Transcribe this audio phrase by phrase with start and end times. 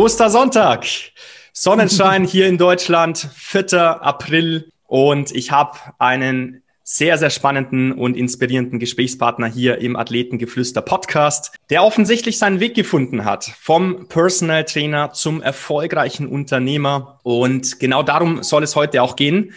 [0.00, 0.86] Ostersonntag.
[1.52, 4.02] Sonnenschein hier in Deutschland, 4.
[4.02, 4.70] April.
[4.86, 11.84] Und ich habe einen sehr, sehr spannenden und inspirierenden Gesprächspartner hier im Athletengeflüster Podcast, der
[11.84, 17.20] offensichtlich seinen Weg gefunden hat vom Personal Trainer zum erfolgreichen Unternehmer.
[17.22, 19.52] Und genau darum soll es heute auch gehen.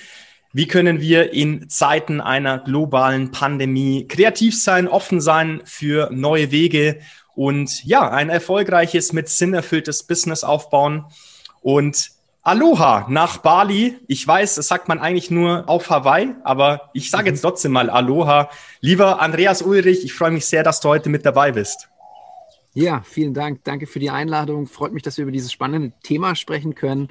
[0.52, 7.00] Wie können wir in Zeiten einer globalen Pandemie kreativ sein, offen sein für neue Wege
[7.36, 11.06] und ja, ein erfolgreiches, mit Sinn erfülltes Business aufbauen.
[11.62, 12.12] Und
[12.46, 13.98] Aloha nach Bali.
[14.08, 17.48] Ich weiß, das sagt man eigentlich nur auf Hawaii, aber ich sage jetzt mhm.
[17.48, 18.50] trotzdem mal Aloha.
[18.82, 21.88] Lieber Andreas Ulrich, ich freue mich sehr, dass du heute mit dabei bist.
[22.74, 23.64] Ja, vielen Dank.
[23.64, 24.68] Danke für die Einladung.
[24.68, 27.10] Freut mich, dass wir über dieses spannende Thema sprechen können.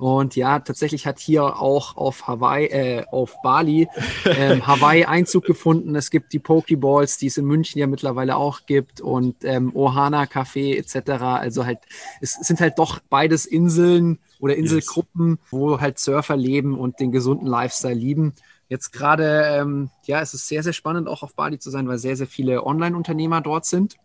[0.00, 3.86] Und ja, tatsächlich hat hier auch auf Hawaii, äh, auf Bali,
[4.24, 5.94] ähm, Hawaii Einzug gefunden.
[5.94, 10.22] Es gibt die Pokeballs, die es in München ja mittlerweile auch gibt und ähm, Ohana
[10.22, 11.10] Café etc.
[11.22, 11.80] Also halt,
[12.22, 15.38] es sind halt doch beides Inseln oder Inselgruppen, yes.
[15.50, 18.32] wo halt Surfer leben und den gesunden Lifestyle lieben.
[18.70, 21.98] Jetzt gerade, ähm, ja, es ist sehr, sehr spannend, auch auf Bali zu sein, weil
[21.98, 23.96] sehr, sehr viele Online-Unternehmer dort sind.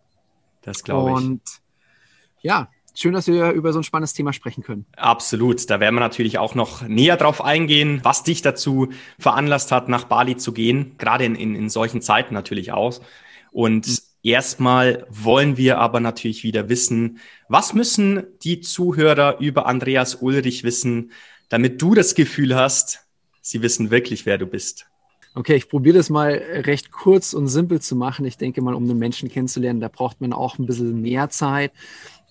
[0.60, 1.16] Das glaube ich.
[1.16, 1.42] Und
[2.42, 2.68] ja,
[2.98, 4.86] schön, dass wir über so ein spannendes Thema sprechen können.
[4.96, 5.68] Absolut.
[5.70, 10.04] Da werden wir natürlich auch noch näher drauf eingehen, was dich dazu veranlasst hat, nach
[10.04, 13.00] Bali zu gehen, gerade in, in, in solchen Zeiten natürlich auch.
[13.52, 13.96] Und mhm.
[14.22, 17.18] erstmal wollen wir aber natürlich wieder wissen,
[17.48, 21.12] was müssen die Zuhörer über Andreas Ulrich wissen,
[21.48, 23.06] damit du das Gefühl hast,
[23.40, 24.86] sie wissen wirklich, wer du bist.
[25.36, 28.24] Okay, ich probiere das mal recht kurz und simpel zu machen.
[28.24, 31.72] Ich denke mal, um einen Menschen kennenzulernen, da braucht man auch ein bisschen mehr Zeit.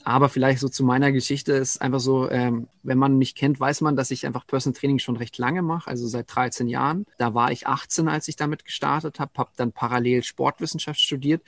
[0.06, 3.82] Aber vielleicht so zu meiner Geschichte ist einfach so, ähm, wenn man mich kennt, weiß
[3.82, 7.08] man, dass ich einfach Personal Training schon recht lange mache, also seit 13 Jahren.
[7.18, 11.42] Da war ich 18, als ich damit gestartet habe, habe dann parallel Sportwissenschaft studiert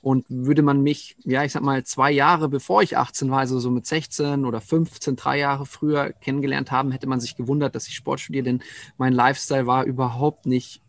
[0.00, 3.58] und würde man mich, ja, ich sag mal, zwei Jahre bevor ich 18 war, also
[3.58, 7.88] so mit 16 oder 15, drei Jahre früher kennengelernt haben, hätte man sich gewundert, dass
[7.88, 8.62] ich Sport studiere, denn
[8.96, 10.80] mein Lifestyle war überhaupt nicht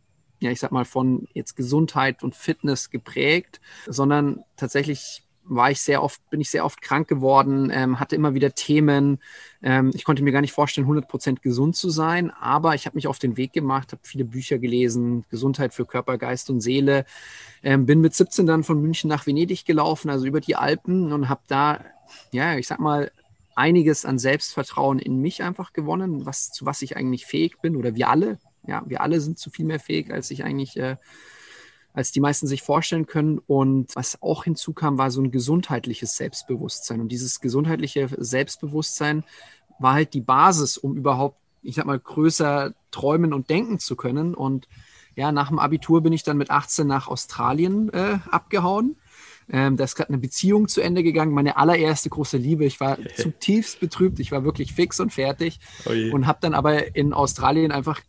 [0.41, 6.03] ja, ich sag mal, von jetzt Gesundheit und Fitness geprägt, sondern tatsächlich war ich sehr
[6.03, 9.19] oft, bin ich sehr oft krank geworden, ähm, hatte immer wieder Themen.
[9.61, 13.07] Ähm, ich konnte mir gar nicht vorstellen, 100% gesund zu sein, aber ich habe mich
[13.07, 17.05] auf den Weg gemacht, habe viele Bücher gelesen, Gesundheit für Körper, Geist und Seele.
[17.63, 21.29] Ähm, bin mit 17 dann von München nach Venedig gelaufen, also über die Alpen und
[21.29, 21.84] habe da,
[22.31, 23.11] ja, ich sag mal,
[23.55, 27.95] einiges an Selbstvertrauen in mich einfach gewonnen, was, zu was ich eigentlich fähig bin oder
[27.95, 28.38] wir alle.
[28.67, 30.97] Ja, wir alle sind zu viel mehr fähig, als ich eigentlich äh,
[31.95, 33.39] als die meisten sich vorstellen können.
[33.39, 37.00] Und was auch hinzukam, war so ein gesundheitliches Selbstbewusstsein.
[37.00, 39.23] Und dieses gesundheitliche Selbstbewusstsein
[39.79, 44.35] war halt die Basis, um überhaupt, ich sag mal, größer träumen und denken zu können.
[44.35, 44.67] Und
[45.16, 48.97] ja, nach dem Abitur bin ich dann mit 18 nach Australien äh, abgehauen.
[49.47, 52.66] Ähm, da ist gerade eine Beziehung zu Ende gegangen, meine allererste große Liebe.
[52.66, 56.95] Ich war zutiefst betrübt, ich war wirklich fix und fertig oh und habe dann aber
[56.95, 58.01] in Australien einfach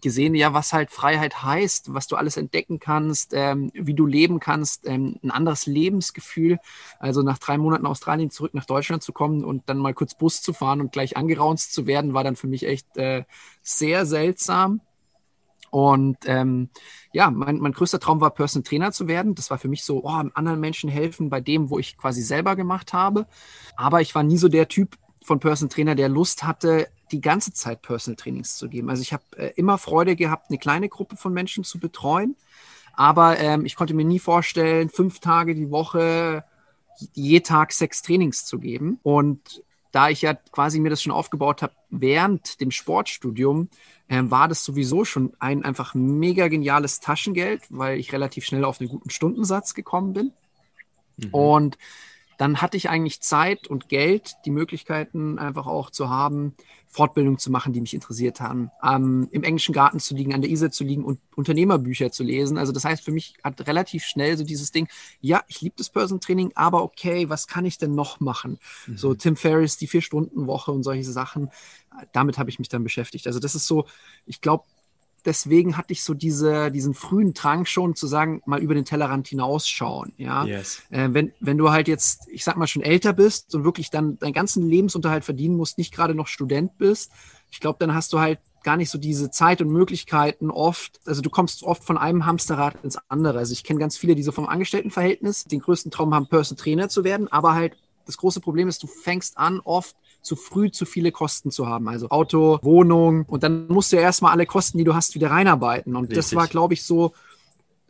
[0.00, 4.40] gesehen, ja, was halt Freiheit heißt, was du alles entdecken kannst, ähm, wie du leben
[4.40, 6.58] kannst, ähm, ein anderes Lebensgefühl.
[6.98, 10.42] Also nach drei Monaten Australien zurück nach Deutschland zu kommen und dann mal kurz Bus
[10.42, 13.24] zu fahren und gleich angeraunzt zu werden, war dann für mich echt äh,
[13.62, 14.80] sehr seltsam.
[15.70, 16.70] Und ähm,
[17.12, 19.34] ja, mein, mein größter Traum war, Personal Trainer zu werden.
[19.34, 22.56] Das war für mich so, oh, anderen Menschen helfen bei dem, wo ich quasi selber
[22.56, 23.26] gemacht habe.
[23.76, 24.96] Aber ich war nie so der Typ
[25.28, 28.90] von Personal Trainer, der Lust hatte, die ganze Zeit Personal Trainings zu geben.
[28.90, 32.34] Also ich habe äh, immer Freude gehabt, eine kleine Gruppe von Menschen zu betreuen,
[32.94, 36.44] aber ähm, ich konnte mir nie vorstellen, fünf Tage die Woche
[37.14, 38.98] je Tag sechs Trainings zu geben.
[39.04, 43.68] Und da ich ja quasi mir das schon aufgebaut habe während dem Sportstudium,
[44.08, 48.80] äh, war das sowieso schon ein einfach mega geniales Taschengeld, weil ich relativ schnell auf
[48.80, 50.32] einen guten Stundensatz gekommen bin.
[51.18, 51.34] Mhm.
[51.34, 51.78] Und
[52.38, 56.54] dann hatte ich eigentlich Zeit und Geld, die Möglichkeiten einfach auch zu haben,
[56.86, 60.50] Fortbildungen zu machen, die mich interessiert haben, ähm, im englischen Garten zu liegen, an der
[60.50, 62.56] Isar zu liegen und Unternehmerbücher zu lesen.
[62.56, 64.88] Also das heißt, für mich hat relativ schnell so dieses Ding,
[65.20, 68.58] ja, ich liebe das Person Training, aber okay, was kann ich denn noch machen?
[68.86, 68.96] Mhm.
[68.96, 71.50] So Tim Ferriss, die Vier-Stunden-Woche und solche Sachen,
[72.12, 73.26] damit habe ich mich dann beschäftigt.
[73.26, 73.86] Also das ist so,
[74.26, 74.64] ich glaube,
[75.28, 79.28] deswegen hatte ich so diese, diesen frühen Drang schon zu sagen, mal über den Tellerrand
[79.28, 80.14] hinausschauen.
[80.16, 80.46] Ja?
[80.46, 80.80] Yes.
[80.88, 84.18] Äh, wenn, wenn du halt jetzt, ich sag mal, schon älter bist und wirklich dann
[84.18, 87.12] deinen ganzen Lebensunterhalt verdienen musst, nicht gerade noch Student bist,
[87.50, 91.20] ich glaube, dann hast du halt gar nicht so diese Zeit und Möglichkeiten oft, also
[91.20, 93.38] du kommst oft von einem Hamsterrad ins andere.
[93.38, 96.88] Also ich kenne ganz viele, die so vom Angestelltenverhältnis den größten Traum haben, Person Trainer
[96.88, 97.76] zu werden, aber halt
[98.06, 99.94] das große Problem ist, du fängst an oft
[100.28, 101.88] zu früh zu viele Kosten zu haben.
[101.88, 105.30] Also Auto, Wohnung und dann musst du ja erstmal alle Kosten, die du hast, wieder
[105.30, 105.96] reinarbeiten.
[105.96, 106.16] Und Richtig.
[106.18, 107.14] das war, glaube ich, so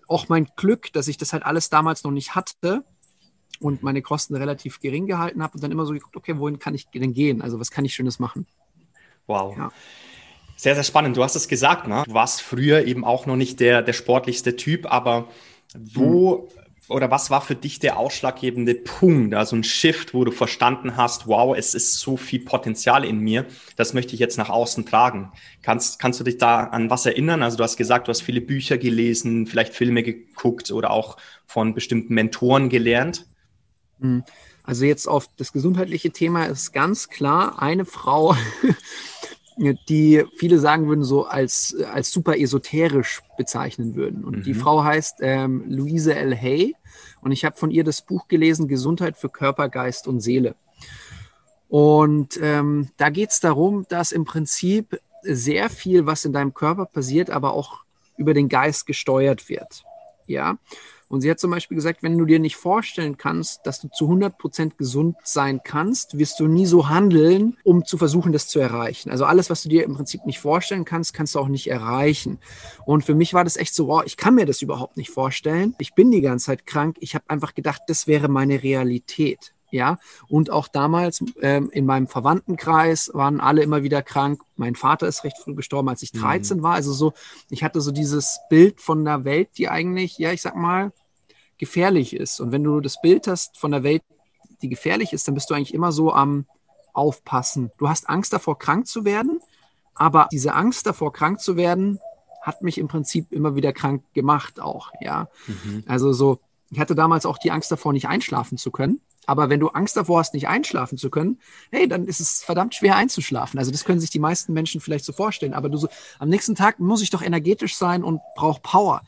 [0.07, 2.85] auch mein Glück, dass ich das halt alles damals noch nicht hatte
[3.61, 6.75] und meine Kosten relativ gering gehalten habe und dann immer so geguckt, okay, wohin kann
[6.75, 7.43] ich denn gehen?
[7.43, 8.47] Also was kann ich Schönes machen?
[9.27, 9.57] Wow.
[9.57, 9.73] Ja.
[10.57, 11.17] Sehr, sehr spannend.
[11.17, 12.05] Du hast es gesagt, ne?
[12.07, 15.29] Du warst früher eben auch noch nicht der, der sportlichste Typ, aber
[15.75, 16.58] wo hm
[16.89, 21.27] oder was war für dich der ausschlaggebende Punkt, also ein Shift, wo du verstanden hast,
[21.27, 23.47] wow, es ist so viel Potenzial in mir,
[23.77, 25.31] das möchte ich jetzt nach außen tragen.
[25.63, 27.43] Kannst, kannst du dich da an was erinnern?
[27.43, 31.75] Also du hast gesagt, du hast viele Bücher gelesen, vielleicht Filme geguckt oder auch von
[31.75, 33.27] bestimmten Mentoren gelernt.
[34.01, 34.25] Hm.
[34.63, 38.37] Also jetzt auf das gesundheitliche Thema ist ganz klar eine Frau,
[39.89, 44.25] die viele sagen würden, so als, als super esoterisch bezeichnen würden.
[44.25, 44.43] Und mhm.
[44.43, 46.37] die Frau heißt ähm, Louise L.
[46.37, 46.75] Hay
[47.21, 50.55] und ich habe von ihr das Buch gelesen, Gesundheit für Körper, Geist und Seele.
[51.69, 56.87] Und ähm, da geht es darum, dass im Prinzip sehr viel, was in deinem Körper
[56.87, 57.85] passiert, aber auch
[58.17, 59.85] über den Geist gesteuert wird.
[60.27, 60.59] Ja.
[61.09, 64.05] Und sie hat zum Beispiel gesagt, wenn du dir nicht vorstellen kannst, dass du zu
[64.05, 68.59] 100 Prozent gesund sein kannst, wirst du nie so handeln, um zu versuchen, das zu
[68.59, 69.11] erreichen.
[69.11, 72.39] Also alles, was du dir im Prinzip nicht vorstellen kannst, kannst du auch nicht erreichen.
[72.85, 75.75] Und für mich war das echt so, wow, ich kann mir das überhaupt nicht vorstellen.
[75.79, 76.97] Ich bin die ganze Zeit krank.
[77.01, 79.55] Ich habe einfach gedacht, das wäre meine Realität.
[79.71, 79.99] Ja,
[80.29, 84.41] und auch damals ähm, in meinem Verwandtenkreis waren alle immer wieder krank.
[84.57, 86.63] Mein Vater ist recht früh gestorben, als ich 13 mhm.
[86.63, 86.75] war.
[86.75, 87.13] Also so,
[87.51, 90.93] ich hatte so dieses Bild von der Welt, die eigentlich, ja, ich sag mal,
[91.59, 92.41] gefährlich ist.
[92.41, 94.03] Und wenn du das Bild hast von der Welt,
[94.63, 96.47] die gefährlich ist, dann bist du eigentlich immer so am
[96.95, 97.71] Aufpassen.
[97.79, 99.41] Du hast Angst davor, krank zu werden,
[99.95, 102.01] aber diese Angst davor, krank zu werden,
[102.41, 105.29] hat mich im Prinzip immer wieder krank gemacht auch, ja.
[105.47, 105.85] Mhm.
[105.87, 109.01] Also so, ich hatte damals auch die Angst davor, nicht einschlafen zu können.
[109.29, 111.39] Aber wenn du Angst davor hast, nicht einschlafen zu können,
[111.71, 113.59] hey, dann ist es verdammt schwer einzuschlafen.
[113.59, 115.53] Also das können sich die meisten Menschen vielleicht so vorstellen.
[115.53, 115.87] Aber du so,
[116.19, 119.03] am nächsten Tag muss ich doch energetisch sein und brauche Power.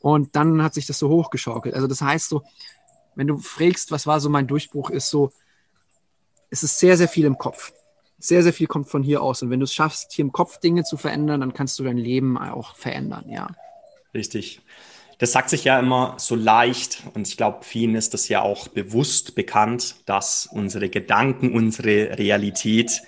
[0.00, 1.74] Und dann hat sich das so hochgeschaukelt.
[1.74, 2.44] Also das heißt so,
[3.14, 5.30] wenn du fragst, was war so mein Durchbruch, ist so,
[6.48, 7.74] es ist sehr, sehr viel im Kopf.
[8.18, 9.42] Sehr, sehr viel kommt von hier aus.
[9.42, 11.98] Und wenn du es schaffst, hier im Kopf Dinge zu verändern, dann kannst du dein
[11.98, 13.48] Leben auch verändern, ja.
[14.14, 14.62] Richtig
[15.18, 18.68] das sagt sich ja immer so leicht und ich glaube, vielen ist das ja auch
[18.68, 23.02] bewusst bekannt, dass unsere Gedanken unsere Realität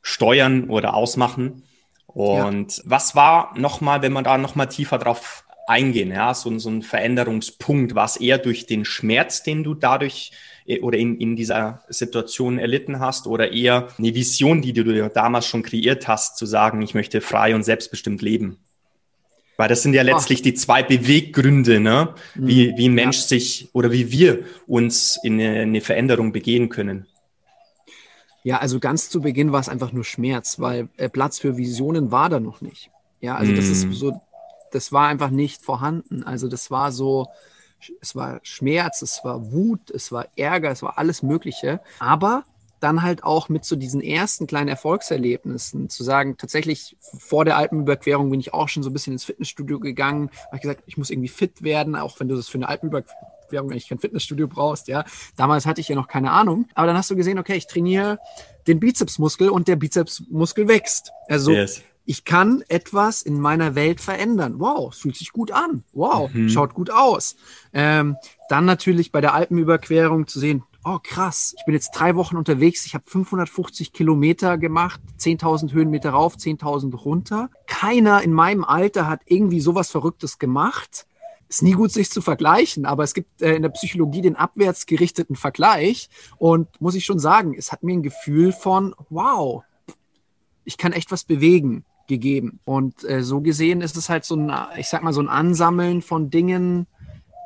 [0.00, 1.64] steuern oder ausmachen.
[2.06, 2.82] Und ja.
[2.86, 7.94] was war nochmal, wenn man da nochmal tiefer drauf eingehen, ja, so, so ein Veränderungspunkt,
[7.94, 10.30] war es eher durch den Schmerz, den du dadurch
[10.66, 15.08] äh, oder in, in dieser Situation erlitten hast oder eher eine Vision, die du dir
[15.08, 18.58] damals schon kreiert hast, zu sagen, ich möchte frei und selbstbestimmt leben?
[19.56, 20.44] Weil das sind ja letztlich Ach.
[20.44, 22.14] die zwei Beweggründe, ne?
[22.34, 22.76] wie, mhm.
[22.76, 23.22] wie ein Mensch ja.
[23.22, 27.06] sich oder wie wir uns in eine, eine Veränderung begehen können.
[28.42, 32.12] Ja, also ganz zu Beginn war es einfach nur Schmerz, weil äh, Platz für Visionen
[32.12, 32.90] war da noch nicht.
[33.20, 33.56] Ja, also mm.
[33.56, 33.92] das ist mhm.
[33.92, 34.20] so,
[34.70, 36.22] das war einfach nicht vorhanden.
[36.22, 37.26] Also das war so,
[38.00, 41.80] es war Schmerz, es war Wut, es war Ärger, es war alles Mögliche.
[41.98, 42.44] Aber
[42.80, 48.30] dann halt auch mit so diesen ersten kleinen Erfolgserlebnissen zu sagen, tatsächlich vor der Alpenüberquerung
[48.30, 51.28] bin ich auch schon so ein bisschen ins Fitnessstudio gegangen, habe gesagt, ich muss irgendwie
[51.28, 55.04] fit werden, auch wenn du das für eine Alpenüberquerung eigentlich kein Fitnessstudio brauchst, ja.
[55.36, 58.18] Damals hatte ich ja noch keine Ahnung, aber dann hast du gesehen, okay, ich trainiere
[58.66, 61.12] den Bizepsmuskel und der Bizepsmuskel wächst.
[61.28, 61.82] Also yes.
[62.04, 64.56] ich kann etwas in meiner Welt verändern.
[64.58, 65.84] Wow, fühlt sich gut an.
[65.92, 66.48] Wow, mhm.
[66.48, 67.36] schaut gut aus.
[67.72, 68.16] Ähm,
[68.48, 72.86] dann natürlich bei der Alpenüberquerung zu sehen, oh krass, ich bin jetzt drei Wochen unterwegs,
[72.86, 77.50] ich habe 550 Kilometer gemacht, 10.000 Höhenmeter rauf, 10.000 runter.
[77.66, 81.06] Keiner in meinem Alter hat irgendwie sowas Verrücktes gemacht.
[81.48, 85.36] Ist nie gut, sich zu vergleichen, aber es gibt äh, in der Psychologie den abwärtsgerichteten
[85.36, 89.62] Vergleich und muss ich schon sagen, es hat mir ein Gefühl von, wow,
[90.64, 92.60] ich kann echt was bewegen gegeben.
[92.64, 96.02] Und äh, so gesehen ist es halt so ein, ich sag mal, so ein Ansammeln
[96.02, 96.86] von Dingen,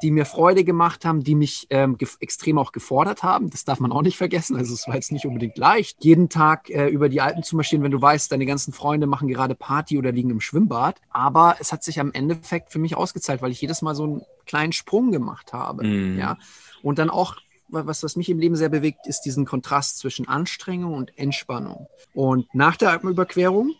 [0.02, 3.50] die mir Freude gemacht haben, die mich ähm, extrem auch gefordert haben.
[3.50, 4.56] Das darf man auch nicht vergessen.
[4.56, 7.82] Also es war jetzt nicht unbedingt leicht, jeden Tag äh, über die Alpen zu marschieren,
[7.82, 11.00] wenn du weißt, deine ganzen Freunde machen gerade Party oder liegen im Schwimmbad.
[11.10, 14.22] Aber es hat sich am Endeffekt für mich ausgezahlt, weil ich jedes Mal so einen
[14.46, 15.84] kleinen Sprung gemacht habe.
[15.84, 16.18] Mhm.
[16.18, 16.38] Ja.
[16.82, 17.36] Und dann auch
[17.72, 21.86] was, was mich im Leben sehr bewegt, ist diesen Kontrast zwischen Anstrengung und Entspannung.
[22.14, 23.74] Und nach der Alpenüberquerung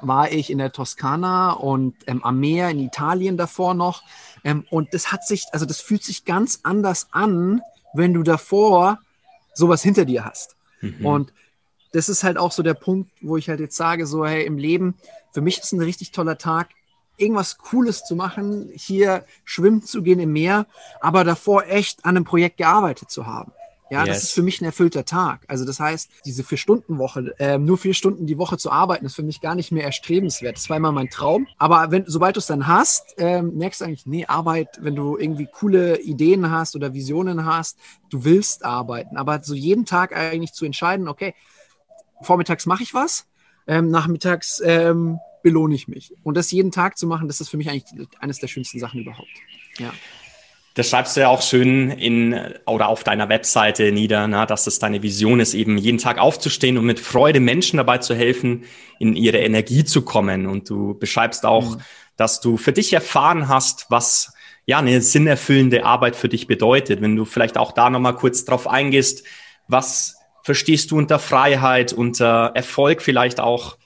[0.00, 4.02] war ich in der Toskana und ähm, am Meer in Italien davor noch.
[4.44, 7.60] Ähm, und das hat sich, also das fühlt sich ganz anders an,
[7.94, 8.98] wenn du davor
[9.54, 10.56] sowas hinter dir hast.
[10.80, 11.06] Mhm.
[11.06, 11.32] Und
[11.92, 14.58] das ist halt auch so der Punkt, wo ich halt jetzt sage, so, hey, im
[14.58, 14.94] Leben,
[15.32, 16.70] für mich ist ein richtig toller Tag,
[17.16, 20.66] irgendwas Cooles zu machen, hier schwimmen zu gehen im Meer,
[21.00, 23.52] aber davor echt an einem Projekt gearbeitet zu haben.
[23.92, 24.08] Ja, yes.
[24.08, 25.44] das ist für mich ein erfüllter Tag.
[25.48, 29.22] Also das heißt, diese Vier-Stunden-Woche, äh, nur vier Stunden die Woche zu arbeiten, ist für
[29.22, 30.56] mich gar nicht mehr erstrebenswert.
[30.56, 31.46] Das war immer mein Traum.
[31.58, 35.18] Aber wenn, sobald du es dann hast, äh, merkst du eigentlich, nee, Arbeit, wenn du
[35.18, 37.76] irgendwie coole Ideen hast oder Visionen hast,
[38.08, 39.18] du willst arbeiten.
[39.18, 41.34] Aber so jeden Tag eigentlich zu entscheiden, okay,
[42.22, 43.26] vormittags mache ich was,
[43.66, 46.14] ähm, nachmittags ähm, belohne ich mich.
[46.22, 49.00] Und das jeden Tag zu machen, das ist für mich eigentlich eines der schönsten Sachen
[49.00, 49.28] überhaupt.
[49.76, 49.92] Ja.
[50.74, 52.34] Das schreibst du ja auch schön in
[52.66, 56.78] oder auf deiner Webseite nieder, na, dass es deine Vision ist, eben jeden Tag aufzustehen
[56.78, 58.64] und mit Freude Menschen dabei zu helfen,
[58.98, 60.46] in ihre Energie zu kommen.
[60.46, 61.80] Und du beschreibst auch, mhm.
[62.16, 64.32] dass du für dich erfahren hast, was
[64.64, 67.02] ja eine sinnerfüllende Arbeit für dich bedeutet.
[67.02, 69.24] Wenn du vielleicht auch da nochmal kurz drauf eingehst,
[69.68, 73.76] was verstehst du unter Freiheit, unter Erfolg vielleicht auch?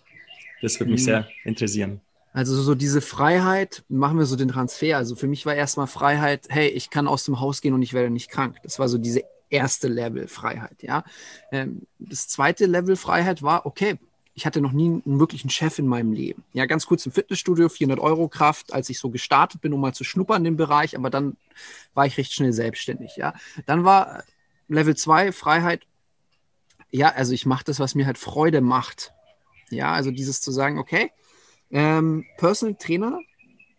[0.62, 1.04] Das würde mich mhm.
[1.04, 2.00] sehr interessieren.
[2.36, 4.98] Also so diese Freiheit, machen wir so den Transfer.
[4.98, 7.94] Also für mich war erstmal Freiheit, hey, ich kann aus dem Haus gehen und ich
[7.94, 8.58] werde nicht krank.
[8.62, 11.02] Das war so diese erste Level Freiheit, ja.
[11.50, 13.98] Ähm, das zweite Level Freiheit war, okay,
[14.34, 16.44] ich hatte noch nie einen wirklichen Chef in meinem Leben.
[16.52, 19.94] Ja, ganz kurz im Fitnessstudio, 400 Euro Kraft, als ich so gestartet bin, um mal
[19.94, 21.38] zu schnuppern dem Bereich, aber dann
[21.94, 23.32] war ich recht schnell selbstständig, ja.
[23.64, 24.24] Dann war
[24.68, 25.86] Level 2 Freiheit,
[26.90, 29.14] ja, also ich mache das, was mir halt Freude macht.
[29.70, 31.10] Ja, also dieses zu sagen, okay,
[31.70, 33.20] ähm, Personal Trainer,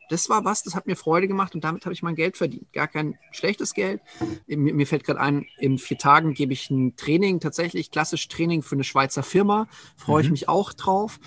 [0.10, 2.72] das war was, das hat mir Freude gemacht und damit habe ich mein Geld verdient.
[2.72, 4.02] Gar kein schlechtes Geld.
[4.48, 8.62] Mir, mir fällt gerade ein, in vier Tagen gebe ich ein Training, tatsächlich klassisch Training
[8.62, 9.68] für eine Schweizer Firma.
[9.98, 10.26] Freue mhm.
[10.26, 11.20] ich mich auch drauf.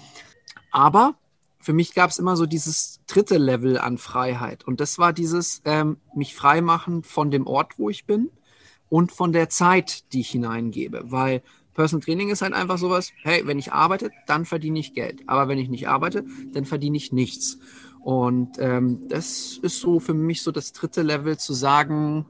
[0.70, 1.14] Aber
[1.60, 4.64] für mich gab es immer so dieses dritte Level an Freiheit.
[4.64, 8.30] Und das war dieses ähm, mich frei machen von dem Ort, wo ich bin
[8.88, 11.02] und von der Zeit, die ich hineingebe.
[11.04, 11.42] Weil
[11.74, 15.22] Personal Training ist halt einfach sowas, hey, wenn ich arbeite, dann verdiene ich Geld.
[15.26, 17.58] Aber wenn ich nicht arbeite, dann verdiene ich nichts.
[18.00, 22.26] Und ähm, das ist so für mich so das dritte Level zu sagen,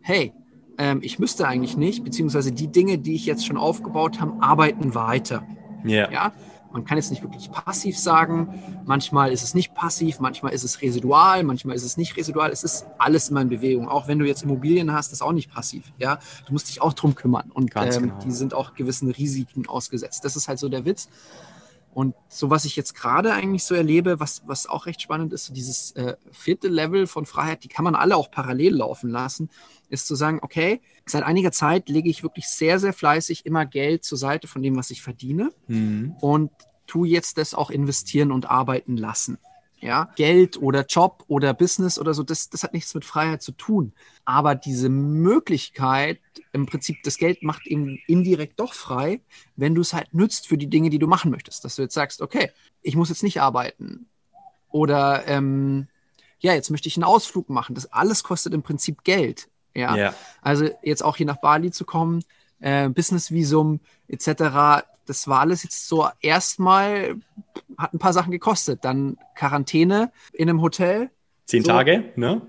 [0.00, 0.32] hey,
[0.78, 4.94] ähm, ich müsste eigentlich nicht, beziehungsweise die Dinge, die ich jetzt schon aufgebaut habe, arbeiten
[4.94, 5.46] weiter.
[5.84, 6.12] Yeah.
[6.12, 6.32] Ja.
[6.76, 8.82] Man kann jetzt nicht wirklich passiv sagen.
[8.84, 12.50] Manchmal ist es nicht passiv, manchmal ist es residual, manchmal ist es nicht residual.
[12.50, 13.88] Es ist alles immer in Bewegung.
[13.88, 15.90] Auch wenn du jetzt Immobilien hast, ist auch nicht passiv.
[15.96, 18.18] Ja, du musst dich auch drum kümmern und ähm, genau.
[18.18, 20.22] die sind auch gewissen Risiken ausgesetzt.
[20.26, 21.08] Das ist halt so der Witz.
[21.96, 25.46] Und so was ich jetzt gerade eigentlich so erlebe, was, was auch recht spannend ist,
[25.46, 29.48] so dieses äh, vierte Level von Freiheit, die kann man alle auch parallel laufen lassen,
[29.88, 34.04] ist zu sagen, okay, seit einiger Zeit lege ich wirklich sehr, sehr fleißig immer Geld
[34.04, 36.14] zur Seite von dem, was ich verdiene mhm.
[36.20, 36.50] und
[36.86, 39.38] tu jetzt das auch investieren und arbeiten lassen.
[39.80, 43.52] Ja, Geld oder Job oder Business oder so, das, das hat nichts mit Freiheit zu
[43.52, 43.92] tun.
[44.24, 46.18] Aber diese Möglichkeit,
[46.52, 49.20] im Prinzip, das Geld macht eben indirekt doch frei,
[49.54, 51.64] wenn du es halt nützt für die Dinge, die du machen möchtest.
[51.64, 54.06] Dass du jetzt sagst, okay, ich muss jetzt nicht arbeiten.
[54.70, 55.88] Oder ähm,
[56.40, 57.74] ja, jetzt möchte ich einen Ausflug machen.
[57.74, 59.48] Das alles kostet im Prinzip Geld.
[59.74, 59.94] Ja.
[59.96, 60.14] ja.
[60.40, 62.24] Also jetzt auch hier nach Bali zu kommen,
[62.60, 67.16] äh, Business-Visum etc., das war alles jetzt so erstmal,
[67.78, 68.84] hat ein paar Sachen gekostet.
[68.84, 71.10] Dann Quarantäne in einem Hotel.
[71.46, 71.70] Zehn so.
[71.70, 72.42] Tage, ne?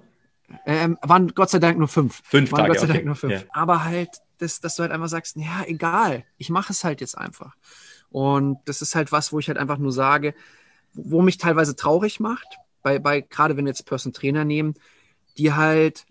[0.66, 2.22] Ähm, waren Gott sei Dank nur fünf.
[2.24, 2.74] Fünf waren Tage.
[2.74, 3.34] Gott sei Dank nur fünf.
[3.34, 3.42] Ja.
[3.52, 7.18] Aber halt, das, dass du halt einfach sagst, ja, egal, ich mache es halt jetzt
[7.18, 7.56] einfach.
[8.10, 10.34] Und das ist halt was, wo ich halt einfach nur sage,
[10.94, 12.48] wo mich teilweise traurig macht,
[12.82, 14.76] bei, bei gerade wenn wir jetzt Person Trainer nehmen,
[15.38, 16.06] die halt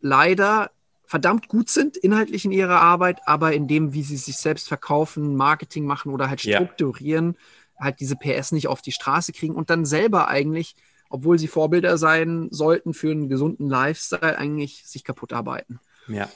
[0.00, 0.70] leider
[1.12, 5.36] verdammt gut sind inhaltlich in ihrer Arbeit, aber in dem, wie sie sich selbst verkaufen,
[5.36, 7.36] Marketing machen oder halt strukturieren,
[7.78, 7.84] ja.
[7.84, 10.74] halt diese PS nicht auf die Straße kriegen und dann selber eigentlich,
[11.10, 15.80] obwohl sie Vorbilder sein sollten für einen gesunden Lifestyle, eigentlich sich kaputt arbeiten.
[16.08, 16.30] Ja,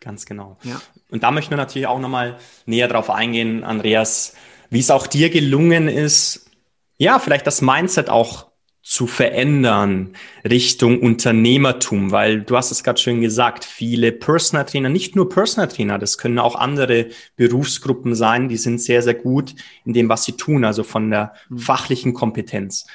[0.00, 0.56] ganz genau.
[0.62, 0.80] Ja.
[1.10, 4.34] Und da möchten wir natürlich auch nochmal näher drauf eingehen, Andreas,
[4.70, 6.50] wie es auch dir gelungen ist,
[6.96, 8.46] ja, vielleicht das Mindset auch
[8.82, 15.14] zu verändern Richtung Unternehmertum, weil du hast es gerade schön gesagt, viele Personal Trainer, nicht
[15.14, 19.92] nur Personal Trainer, das können auch andere Berufsgruppen sein, die sind sehr, sehr gut in
[19.92, 21.58] dem, was sie tun, also von der mhm.
[21.58, 22.86] fachlichen Kompetenz.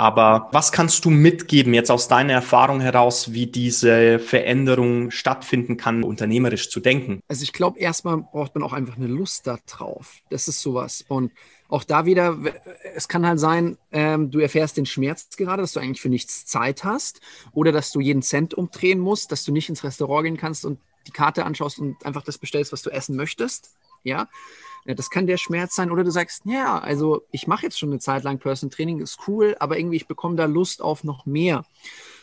[0.00, 6.04] Aber was kannst du mitgeben jetzt aus deiner Erfahrung heraus, wie diese Veränderung stattfinden kann,
[6.04, 7.20] unternehmerisch zu denken?
[7.28, 10.22] Also ich glaube, erstmal braucht man auch einfach eine Lust darauf.
[10.30, 11.04] Das ist sowas.
[11.06, 11.32] Und
[11.68, 12.38] auch da wieder,
[12.94, 16.46] es kann halt sein, ähm, du erfährst den Schmerz gerade, dass du eigentlich für nichts
[16.46, 17.20] Zeit hast
[17.52, 20.78] oder dass du jeden Cent umdrehen musst, dass du nicht ins Restaurant gehen kannst und
[21.08, 23.74] die Karte anschaust und einfach das bestellst, was du essen möchtest.
[24.02, 24.30] Ja,
[24.94, 25.90] das kann der Schmerz sein.
[25.90, 29.18] Oder du sagst, ja, also ich mache jetzt schon eine Zeit lang Person Training, ist
[29.26, 31.64] cool, aber irgendwie ich bekomme da Lust auf noch mehr.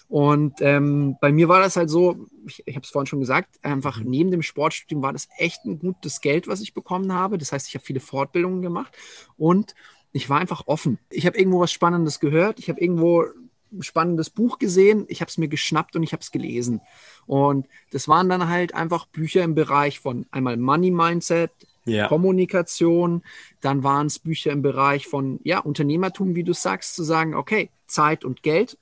[0.09, 3.59] Und ähm, bei mir war das halt so, ich, ich habe es vorhin schon gesagt,
[3.61, 4.09] einfach mhm.
[4.09, 7.37] neben dem Sportstudium war das echt ein gutes Geld, was ich bekommen habe.
[7.37, 8.95] Das heißt, ich habe viele Fortbildungen gemacht
[9.37, 9.75] und
[10.13, 10.97] ich war einfach offen.
[11.09, 13.25] Ich habe irgendwo was Spannendes gehört, ich habe irgendwo
[13.71, 16.81] ein spannendes Buch gesehen, ich habe es mir geschnappt und ich habe es gelesen.
[17.25, 21.51] Und das waren dann halt einfach Bücher im Bereich von einmal Money Mindset,
[21.87, 22.07] ja.
[22.07, 23.23] Kommunikation,
[23.61, 27.69] dann waren es Bücher im Bereich von ja, Unternehmertum, wie du sagst, zu sagen, okay,
[27.87, 28.77] Zeit und Geld,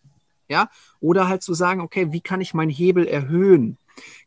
[0.47, 0.69] ja,
[1.00, 3.77] oder halt zu sagen, okay, wie kann ich meinen Hebel erhöhen?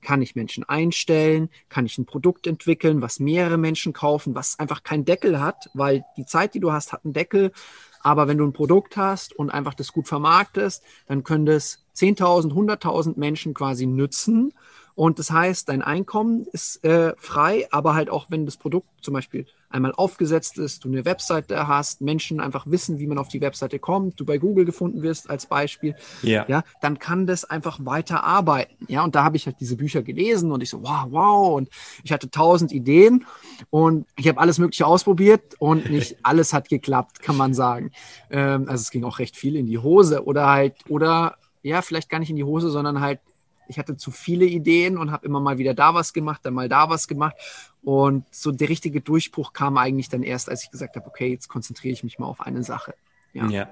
[0.02, 1.50] Kann ich Menschen einstellen?
[1.68, 6.04] Kann ich ein Produkt entwickeln, was mehrere Menschen kaufen, was einfach keinen Deckel hat, weil
[6.16, 7.52] die Zeit, die du hast, hat einen Deckel.
[8.00, 12.52] Aber wenn du ein Produkt hast und einfach das gut vermarktest, dann können das 10.000,
[12.52, 14.54] 100.000 Menschen quasi nützen
[14.98, 19.14] und das heißt, dein Einkommen ist äh, frei, aber halt auch, wenn das Produkt zum
[19.14, 23.40] Beispiel einmal aufgesetzt ist, du eine Webseite hast, Menschen einfach wissen, wie man auf die
[23.40, 26.44] Webseite kommt, du bei Google gefunden wirst als Beispiel, yeah.
[26.48, 28.74] ja, dann kann das einfach weiter arbeiten.
[28.88, 31.68] Ja, und da habe ich halt diese Bücher gelesen und ich so, wow, wow, und
[32.02, 33.24] ich hatte tausend Ideen
[33.70, 37.92] und ich habe alles Mögliche ausprobiert und nicht alles hat geklappt, kann man sagen.
[38.30, 42.10] Ähm, also es ging auch recht viel in die Hose oder halt, oder ja, vielleicht
[42.10, 43.20] gar nicht in die Hose, sondern halt
[43.68, 46.68] ich hatte zu viele Ideen und habe immer mal wieder da was gemacht, dann mal
[46.68, 47.36] da was gemacht.
[47.82, 51.48] Und so der richtige Durchbruch kam eigentlich dann erst, als ich gesagt habe, okay, jetzt
[51.48, 52.94] konzentriere ich mich mal auf eine Sache.
[53.32, 53.46] Ja.
[53.48, 53.68] ja.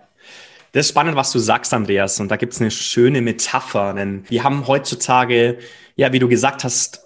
[0.72, 2.20] Das ist spannend, was du sagst, Andreas.
[2.20, 5.58] Und da gibt es eine schöne Metapher, denn wir haben heutzutage,
[5.96, 7.05] ja, wie du gesagt hast,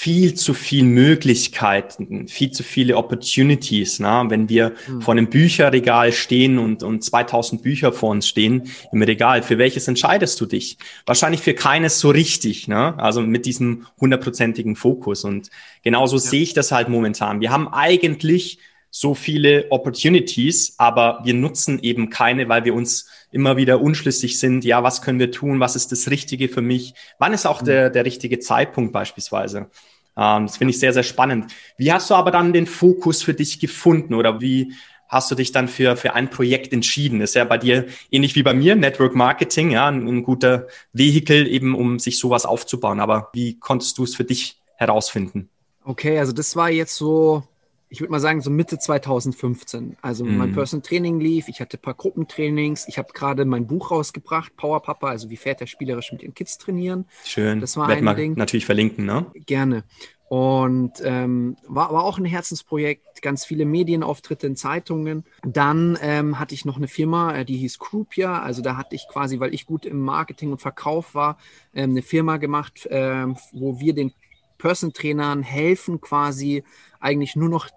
[0.00, 3.98] viel zu viel Möglichkeiten, viel zu viele Opportunities.
[3.98, 4.26] Ne?
[4.28, 5.02] Wenn wir mhm.
[5.02, 9.88] vor einem Bücherregal stehen und, und 2000 Bücher vor uns stehen im Regal, für welches
[9.88, 10.78] entscheidest du dich?
[11.04, 12.96] Wahrscheinlich für keines so richtig, ne?
[12.96, 15.24] also mit diesem hundertprozentigen Fokus.
[15.24, 15.50] Und
[15.82, 16.22] genauso ja.
[16.22, 17.40] sehe ich das halt momentan.
[17.40, 18.60] Wir haben eigentlich
[18.92, 24.64] so viele Opportunities, aber wir nutzen eben keine, weil wir uns immer wieder unschlüssig sind.
[24.64, 25.60] Ja, was können wir tun?
[25.60, 26.94] Was ist das Richtige für mich?
[27.18, 29.70] Wann ist auch der, der richtige Zeitpunkt beispielsweise?
[30.16, 31.52] Ähm, das finde ich sehr, sehr spannend.
[31.76, 34.72] Wie hast du aber dann den Fokus für dich gefunden oder wie
[35.08, 37.20] hast du dich dann für, für ein Projekt entschieden?
[37.20, 40.66] Das ist ja bei dir ähnlich wie bei mir, Network Marketing, ja, ein, ein guter
[40.92, 43.00] Vehikel eben, um sich sowas aufzubauen.
[43.00, 45.48] Aber wie konntest du es für dich herausfinden?
[45.84, 47.44] Okay, also das war jetzt so
[47.90, 49.96] ich würde mal sagen, so Mitte 2015.
[50.02, 50.36] Also mm.
[50.36, 54.56] mein Personal Training lief, ich hatte ein paar Gruppentrainings, ich habe gerade mein Buch rausgebracht,
[54.56, 57.06] Power Papa, also wie fährt er spielerisch mit den Kids trainieren.
[57.24, 57.60] Schön.
[57.60, 58.34] Das war Werd ein Ding.
[58.34, 59.26] natürlich verlinken, ne?
[59.46, 59.84] Gerne.
[60.28, 65.24] Und ähm, war, war auch ein Herzensprojekt, ganz viele Medienauftritte in Zeitungen.
[65.42, 68.42] Dann ähm, hatte ich noch eine Firma, äh, die hieß Groupia.
[68.42, 71.38] Also da hatte ich quasi, weil ich gut im Marketing und Verkauf war,
[71.72, 74.12] ähm, eine Firma gemacht, ähm, wo wir den
[74.58, 76.62] Person-Trainern helfen, quasi
[77.00, 77.70] eigentlich nur noch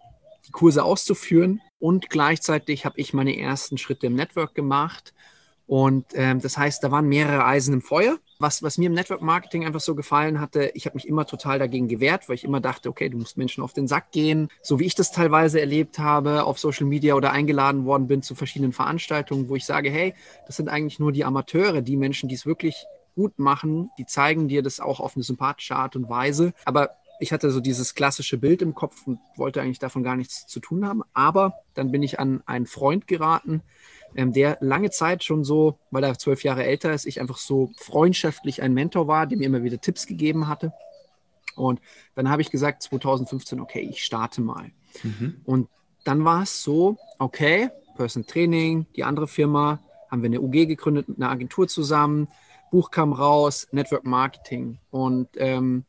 [0.52, 1.62] die Kurse auszuführen.
[1.80, 5.14] Und gleichzeitig habe ich meine ersten Schritte im Network gemacht.
[5.66, 8.18] Und ähm, das heißt, da waren mehrere Eisen im Feuer.
[8.40, 11.60] Was, was mir im Network Marketing einfach so gefallen hatte, ich habe mich immer total
[11.60, 14.50] dagegen gewehrt, weil ich immer dachte, okay, du musst Menschen auf den Sack gehen.
[14.62, 18.36] So wie ich das teilweise erlebt habe auf Social Media oder eingeladen worden bin zu
[18.36, 20.14] verschiedenen Veranstaltungen, wo ich sage, hey,
[20.46, 22.76] das sind eigentlich nur die Amateure, die Menschen, die es wirklich
[23.16, 26.54] gut machen, die zeigen dir das auch auf eine sympathische Art und Weise.
[26.66, 30.48] Aber ich hatte so dieses klassische Bild im Kopf und wollte eigentlich davon gar nichts
[30.48, 31.04] zu tun haben.
[31.14, 33.62] Aber dann bin ich an einen Freund geraten,
[34.16, 37.72] ähm, der lange Zeit schon so, weil er zwölf Jahre älter ist, ich einfach so
[37.78, 40.74] freundschaftlich ein Mentor war, der mir immer wieder Tipps gegeben hatte.
[41.56, 41.80] Und
[42.16, 44.72] dann habe ich gesagt, 2015, okay, ich starte mal.
[45.04, 45.42] Mhm.
[45.46, 45.70] Und
[46.04, 49.80] dann war es so, okay, Person Training, die andere Firma,
[50.10, 52.28] haben wir eine UG gegründet mit einer Agentur zusammen,
[52.72, 54.80] Buch kam raus, Network Marketing.
[54.90, 55.86] Und ähm,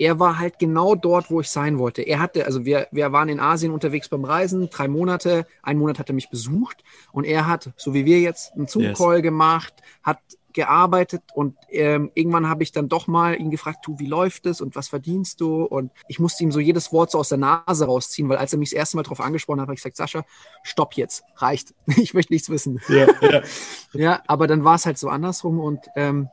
[0.00, 2.00] er war halt genau dort, wo ich sein wollte.
[2.00, 5.98] Er hatte, also wir, wir waren in Asien unterwegs beim Reisen, drei Monate, einen Monat
[5.98, 6.82] hat er mich besucht
[7.12, 9.22] und er hat, so wie wir jetzt, einen Zoom-Call yes.
[9.22, 10.18] gemacht, hat
[10.54, 14.62] gearbeitet und ähm, irgendwann habe ich dann doch mal ihn gefragt, du, wie läuft es
[14.62, 15.64] und was verdienst du?
[15.64, 18.58] Und ich musste ihm so jedes Wort so aus der Nase rausziehen, weil als er
[18.58, 20.24] mich das erste Mal darauf angesprochen hat, habe ich gesagt, Sascha,
[20.62, 22.80] stopp jetzt, reicht, ich möchte nichts wissen.
[22.88, 23.42] Ja, ja.
[23.92, 26.30] ja aber dann war es halt so andersrum und ähm,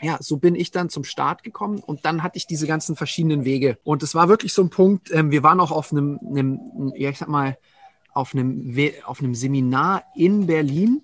[0.00, 3.44] ja, so bin ich dann zum Start gekommen und dann hatte ich diese ganzen verschiedenen
[3.44, 3.78] Wege.
[3.84, 7.10] Und es war wirklich so ein Punkt, ähm, wir waren auch auf einem, einem, ja,
[7.10, 7.58] ich sag mal,
[8.12, 11.02] auf einem, auf einem Seminar in Berlin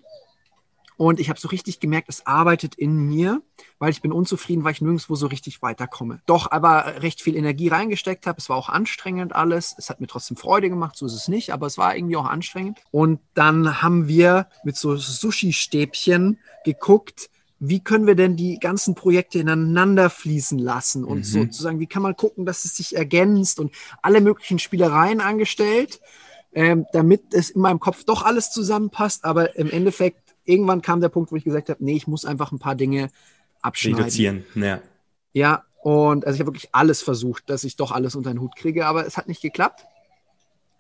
[0.97, 3.43] Und ich habe so richtig gemerkt, es arbeitet in mir,
[3.79, 6.21] weil ich bin unzufrieden, weil ich nirgendwo so richtig weiterkomme.
[6.27, 8.39] Doch aber recht viel Energie reingesteckt habe.
[8.39, 9.75] Es war auch anstrengend alles.
[9.77, 12.27] Es hat mir trotzdem Freude gemacht, so ist es nicht, aber es war irgendwie auch
[12.27, 12.81] anstrengend.
[12.93, 17.29] Und dann haben wir mit so Sushi-Stäbchen geguckt,
[17.69, 21.25] wie können wir denn die ganzen Projekte ineinander fließen lassen und mhm.
[21.25, 23.73] sozusagen, wie kann man gucken, dass es sich ergänzt und
[24.03, 26.01] alle möglichen Spielereien angestellt,
[26.53, 29.25] ähm, damit es in meinem Kopf doch alles zusammenpasst.
[29.25, 32.53] Aber im Endeffekt, irgendwann kam der Punkt, wo ich gesagt habe, nee, ich muss einfach
[32.53, 33.11] ein paar Dinge
[33.63, 34.01] abschneiden.
[34.01, 34.81] Reduzieren, ja.
[35.33, 38.57] Ja, und also ich habe wirklich alles versucht, dass ich doch alles unter den Hut
[38.57, 39.85] kriege, aber es hat nicht geklappt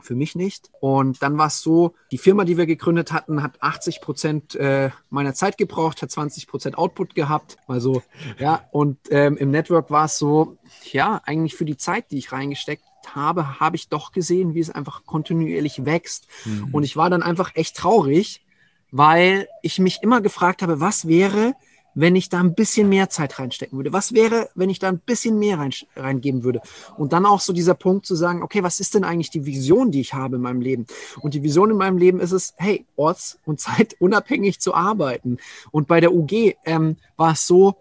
[0.05, 0.71] für mich nicht.
[0.81, 4.91] Und dann war es so, die Firma, die wir gegründet hatten, hat 80 Prozent äh,
[5.11, 7.57] meiner Zeit gebraucht, hat 20 Prozent Output gehabt.
[7.67, 8.03] Also,
[8.39, 10.59] ja, und ähm, im Network war es so,
[10.93, 14.71] ja, eigentlich für die Zeit, die ich reingesteckt habe, habe ich doch gesehen, wie es
[14.71, 16.29] einfach kontinuierlich wächst.
[16.45, 16.69] Mhm.
[16.73, 18.45] Und ich war dann einfach echt traurig,
[18.91, 21.55] weil ich mich immer gefragt habe, was wäre,
[21.95, 23.93] wenn ich da ein bisschen mehr Zeit reinstecken würde?
[23.93, 26.61] Was wäre, wenn ich da ein bisschen mehr rein, reingeben würde?
[26.97, 29.91] Und dann auch so dieser Punkt zu sagen, okay, was ist denn eigentlich die Vision,
[29.91, 30.87] die ich habe in meinem Leben?
[31.21, 35.39] Und die Vision in meinem Leben ist es, hey, orts- und zeitunabhängig zu arbeiten.
[35.71, 37.77] Und bei der UG ähm, war es so,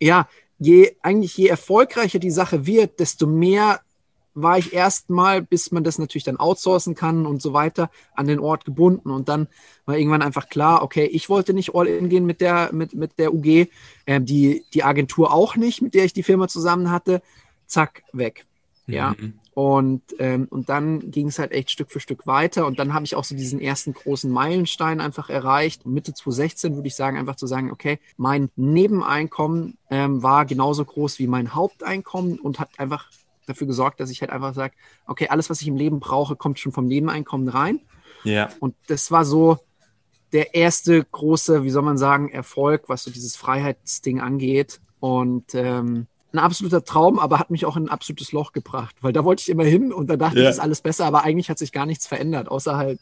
[0.00, 3.80] ja, je, eigentlich je erfolgreicher die Sache wird, desto mehr
[4.34, 8.38] war ich erstmal, bis man das natürlich dann outsourcen kann und so weiter, an den
[8.38, 9.10] Ort gebunden.
[9.10, 9.48] Und dann
[9.84, 13.18] war irgendwann einfach klar, okay, ich wollte nicht all in gehen mit der, mit, mit
[13.18, 13.68] der UG,
[14.06, 17.22] äh, die, die Agentur auch nicht, mit der ich die Firma zusammen hatte.
[17.66, 18.46] Zack, weg.
[18.86, 19.14] Ja.
[19.18, 19.34] Mhm.
[19.54, 22.66] Und, ähm, und dann ging es halt echt Stück für Stück weiter.
[22.66, 25.84] Und dann habe ich auch so diesen ersten großen Meilenstein einfach erreicht.
[25.84, 31.18] Mitte 2016 würde ich sagen, einfach zu sagen, okay, mein Nebeneinkommen ähm, war genauso groß
[31.18, 33.10] wie mein Haupteinkommen und hat einfach
[33.52, 34.74] dafür gesorgt, dass ich halt einfach sage,
[35.06, 37.80] okay, alles, was ich im Leben brauche, kommt schon vom Nebeneinkommen rein.
[38.24, 38.50] Ja.
[38.60, 39.58] Und das war so
[40.32, 44.80] der erste große, wie soll man sagen, Erfolg, was so dieses Freiheitsding angeht.
[45.00, 49.12] Und ähm, ein absoluter Traum, aber hat mich auch in ein absolutes Loch gebracht, weil
[49.12, 50.44] da wollte ich immer hin und da dachte ja.
[50.44, 53.00] ich, ist alles besser, aber eigentlich hat sich gar nichts verändert, außer halt,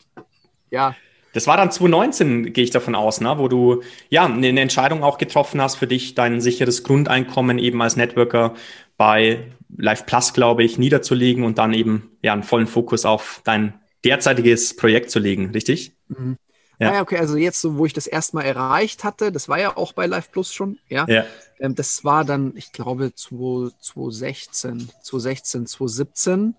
[0.70, 0.94] ja,
[1.32, 3.38] das war dann 2019, gehe ich davon aus, ne?
[3.38, 7.96] wo du ja eine Entscheidung auch getroffen hast für dich, dein sicheres Grundeinkommen eben als
[7.96, 8.54] Networker
[8.96, 13.80] bei Live Plus, glaube ich, niederzulegen und dann eben ja einen vollen Fokus auf dein
[14.04, 15.96] derzeitiges Projekt zu legen, richtig?
[16.08, 16.36] Mhm.
[16.78, 16.92] Ja.
[16.92, 19.92] Ah, okay, also jetzt, so, wo ich das erstmal erreicht hatte, das war ja auch
[19.92, 21.06] bei Live Plus schon, ja.
[21.08, 21.26] ja.
[21.58, 26.54] Ähm, das war dann, ich glaube, 2016, 2016, 2017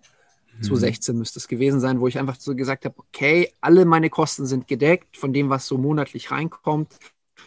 [0.62, 4.46] 2016 müsste es gewesen sein, wo ich einfach so gesagt habe, okay, alle meine Kosten
[4.46, 6.98] sind gedeckt von dem, was so monatlich reinkommt.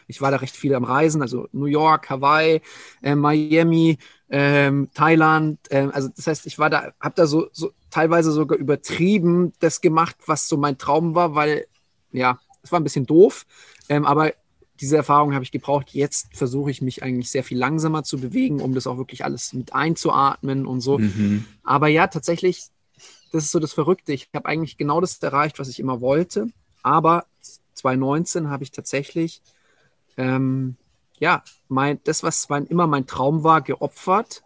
[0.07, 2.61] Ich war da recht viel am Reisen, also New York, Hawaii,
[3.03, 3.99] äh, Miami,
[4.31, 5.59] ähm, Thailand.
[5.71, 9.81] Äh, also das heißt, ich war da, habe da so, so teilweise sogar übertrieben das
[9.81, 11.67] gemacht, was so mein Traum war, weil
[12.13, 13.47] ja, es war ein bisschen doof,
[13.89, 14.33] ähm, aber
[14.81, 15.91] diese Erfahrung habe ich gebraucht.
[15.91, 19.53] Jetzt versuche ich mich eigentlich sehr viel langsamer zu bewegen, um das auch wirklich alles
[19.53, 20.99] mit einzuatmen und so.
[20.99, 21.45] Mhm.
[21.63, 22.71] Aber ja, tatsächlich
[23.35, 24.13] das ist so das Verrückte.
[24.13, 26.47] Ich habe eigentlich genau das erreicht, was ich immer wollte.
[26.83, 27.27] Aber
[27.75, 29.43] 2019 habe ich tatsächlich,
[30.17, 30.77] ähm,
[31.25, 34.45] ja, mein, das, was mein, immer mein Traum war, geopfert.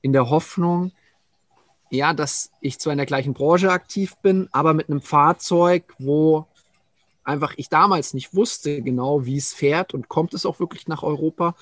[0.00, 0.92] In der Hoffnung,
[1.90, 6.46] ja, dass ich zwar in der gleichen Branche aktiv bin, aber mit einem Fahrzeug, wo
[7.24, 11.02] einfach ich damals nicht wusste genau, wie es fährt und kommt es auch wirklich nach
[11.02, 11.56] Europa.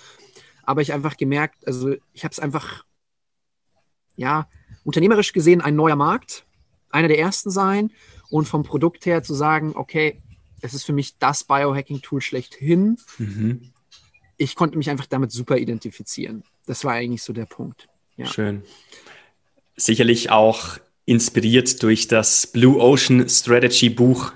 [0.65, 2.85] Aber ich einfach gemerkt, also ich habe es einfach,
[4.17, 4.51] ja,
[4.85, 6.45] unternehmerisch gesehen ein neuer Markt,
[6.91, 7.91] einer der ersten sein
[8.29, 10.21] und vom Produkt her zu sagen, okay,
[10.61, 12.99] es ist für mich das Biohacking-Tool schlechthin.
[13.17, 13.73] Mhm.
[14.43, 16.45] Ich konnte mich einfach damit super identifizieren.
[16.65, 17.89] Das war eigentlich so der Punkt.
[18.17, 18.25] Ja.
[18.25, 18.63] Schön.
[19.77, 24.33] Sicherlich auch inspiriert durch das Blue Ocean Strategy Buch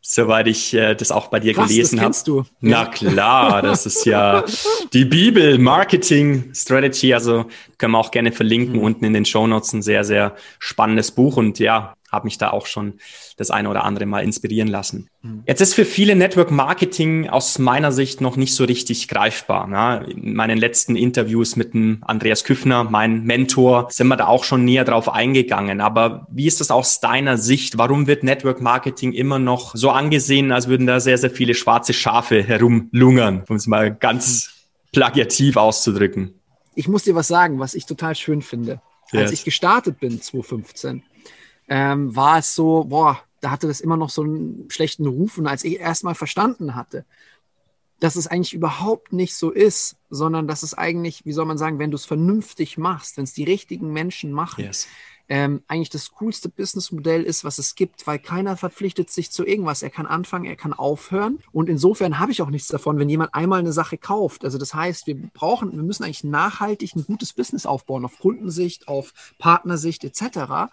[0.00, 2.16] soweit ich äh, das auch bei dir Krass, gelesen habe.
[2.24, 2.44] du.
[2.60, 4.44] Na klar, das ist ja
[4.92, 7.14] die Bibel Marketing Strategy.
[7.14, 7.46] Also
[7.78, 8.82] können wir auch gerne verlinken mhm.
[8.82, 9.72] unten in den Show Notes.
[9.72, 12.94] Ein sehr, sehr spannendes Buch und ja, habe mich da auch schon
[13.36, 15.08] das eine oder andere mal inspirieren lassen.
[15.22, 15.44] Mhm.
[15.46, 19.66] Jetzt ist für viele Network Marketing aus meiner Sicht noch nicht so richtig greifbar.
[19.66, 20.06] Ne?
[20.10, 24.64] In meinen letzten Interviews mit dem Andreas Küffner, mein Mentor, sind wir da auch schon
[24.64, 25.80] näher drauf eingegangen.
[25.80, 27.78] Aber wie ist das aus deiner Sicht?
[27.78, 31.92] Warum wird Network Marketing immer noch so angesehen, als würden da sehr, sehr viele schwarze
[31.92, 34.50] Schafe herumlungern, um es mal ganz
[34.92, 36.34] plagiativ auszudrücken?
[36.74, 38.80] Ich muss dir was sagen, was ich total schön finde.
[39.12, 39.32] Als yes.
[39.32, 41.02] ich gestartet bin, 2015,
[41.70, 45.38] ähm, war es so, boah, da hatte das immer noch so einen schlechten Ruf.
[45.38, 47.06] Und als ich erstmal verstanden hatte,
[48.00, 51.78] dass es eigentlich überhaupt nicht so ist, sondern dass es eigentlich, wie soll man sagen,
[51.78, 54.88] wenn du es vernünftig machst, wenn es die richtigen Menschen machen, yes.
[55.30, 59.82] Ähm, eigentlich das coolste Businessmodell ist, was es gibt, weil keiner verpflichtet sich zu irgendwas.
[59.82, 61.38] Er kann anfangen, er kann aufhören.
[61.52, 64.44] Und insofern habe ich auch nichts davon, wenn jemand einmal eine Sache kauft.
[64.44, 68.88] Also das heißt, wir brauchen, wir müssen eigentlich nachhaltig ein gutes Business aufbauen, auf Kundensicht,
[68.88, 70.72] auf Partnersicht etc.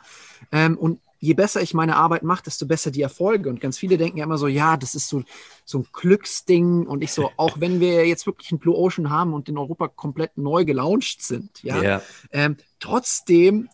[0.51, 3.51] Ähm, und je besser ich meine Arbeit mache, desto besser die Erfolge.
[3.51, 5.21] Und ganz viele denken ja immer so, ja, das ist so,
[5.65, 6.87] so ein Glücksding.
[6.87, 9.87] Und ich so, auch wenn wir jetzt wirklich einen Blue Ocean haben und in Europa
[9.87, 12.01] komplett neu gelauncht sind, ja, yeah.
[12.31, 13.69] ähm, trotzdem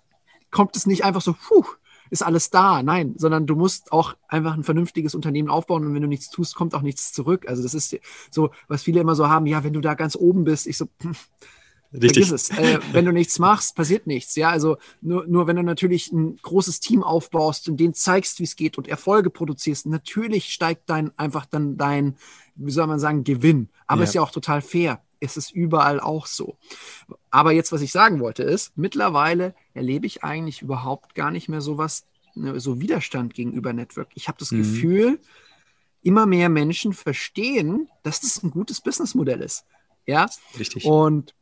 [0.53, 1.65] kommt es nicht einfach so, puh,
[2.09, 2.83] ist alles da.
[2.83, 6.55] Nein, sondern du musst auch einfach ein vernünftiges Unternehmen aufbauen und wenn du nichts tust,
[6.55, 7.45] kommt auch nichts zurück.
[7.47, 7.97] Also das ist
[8.31, 10.87] so, was viele immer so haben, ja, wenn du da ganz oben bist, ich so,
[11.01, 11.15] hm,
[11.93, 12.27] Richtig.
[12.27, 12.57] Vergiss es.
[12.57, 14.35] Äh, wenn du nichts machst, passiert nichts.
[14.35, 18.45] Ja, also nur, nur wenn du natürlich ein großes Team aufbaust und denen zeigst, wie
[18.45, 22.15] es geht und Erfolge produzierst, natürlich steigt dein einfach dann dein,
[22.55, 23.69] wie soll man sagen, Gewinn.
[23.85, 24.05] Aber ja.
[24.05, 25.02] ist ja auch total fair.
[25.23, 26.57] Es ist überall auch so.
[27.31, 31.61] Aber jetzt, was ich sagen wollte, ist, mittlerweile erlebe ich eigentlich überhaupt gar nicht mehr
[31.61, 32.05] so was,
[32.35, 34.09] ne, so Widerstand gegenüber Network.
[34.15, 34.57] Ich habe das mhm.
[34.59, 35.19] Gefühl,
[36.01, 39.65] immer mehr Menschen verstehen, dass das ein gutes Businessmodell ist.
[40.05, 40.85] Ja, richtig.
[40.85, 41.33] Und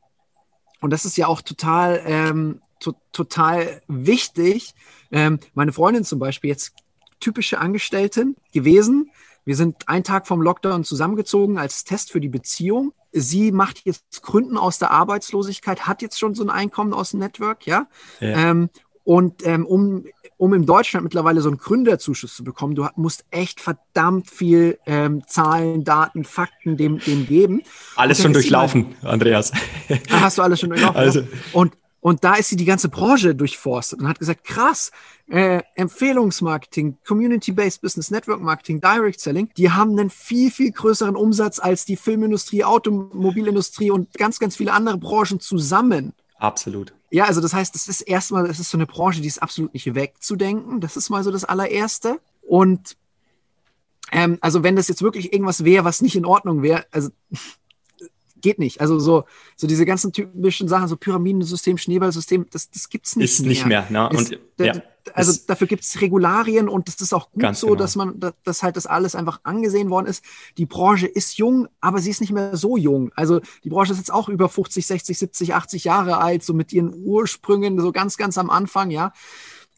[0.82, 4.74] und das ist ja auch total, ähm, to total wichtig.
[5.12, 6.74] Ähm, meine Freundin zum Beispiel, jetzt
[7.20, 9.12] typische Angestellten gewesen.
[9.46, 12.94] Wir sind einen Tag vom Lockdown zusammengezogen als Test für die Beziehung.
[13.12, 17.20] Sie macht jetzt Gründen aus der Arbeitslosigkeit, hat jetzt schon so ein Einkommen aus dem
[17.20, 17.88] Network, ja.
[18.20, 18.52] ja.
[18.52, 18.70] Ähm,
[19.04, 20.06] und ähm, um,
[20.38, 25.24] um in Deutschland mittlerweile so einen Gründerzuschuss zu bekommen, du musst echt verdammt viel ähm,
[25.28, 27.64] Zahlen, Daten, Fakten dem, dem geben.
[27.96, 29.52] Alles schon durchlaufen, mal, Andreas.
[30.08, 30.98] Da hast du alles schon durchlaufen.
[30.98, 31.24] Also.
[31.52, 34.92] Und, und da ist sie die ganze Branche durchforstet und hat gesagt, krass,
[35.28, 41.60] äh, Empfehlungsmarketing, Community-Based Business, Network Marketing, Direct Selling, die haben einen viel, viel größeren Umsatz
[41.60, 46.14] als die Filmindustrie, Automobilindustrie und ganz, ganz viele andere Branchen zusammen.
[46.40, 46.94] Absolut.
[47.12, 49.74] Ja, also das heißt, das ist erstmal, das ist so eine Branche, die ist absolut
[49.74, 50.82] nicht wegzudenken.
[50.82, 52.20] Das ist mal so das allererste.
[52.42, 52.98] Und
[54.12, 57.10] ähm, also wenn das jetzt wirklich irgendwas wäre, was nicht in Ordnung wäre, also
[58.42, 58.82] geht nicht.
[58.82, 59.26] Also so,
[59.56, 63.26] so diese ganzen typischen Sachen, so Pyramidensystem, Schneeballsystem, das, das es nicht ist mehr.
[63.26, 64.10] Ist nicht mehr, ne?
[64.10, 64.74] Und, ja,
[65.14, 67.80] also dafür gibt es Regularien und das ist auch gut so, genau.
[67.80, 70.24] dass man, dass halt das alles einfach angesehen worden ist.
[70.58, 73.12] Die Branche ist jung, aber sie ist nicht mehr so jung.
[73.16, 76.72] Also die Branche ist jetzt auch über 50, 60, 70, 80 Jahre alt, so mit
[76.74, 79.14] ihren Ursprüngen, so ganz, ganz am Anfang, ja.